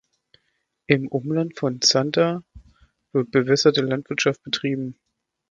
Im 0.87 1.07
Umland 1.09 1.59
von 1.59 1.79
Santa 1.83 2.41
wird 3.11 3.29
bewässerte 3.29 3.81
Landwirtschaft 3.81 4.41
betrieben. 4.41 4.99